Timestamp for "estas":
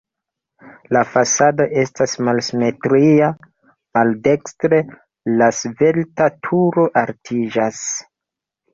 1.81-2.15